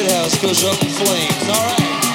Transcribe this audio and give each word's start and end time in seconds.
shithouse 0.00 0.40
goes 0.40 0.64
up 0.64 0.82
in 0.82 0.88
flames. 0.88 1.48
Alright. 1.48 2.09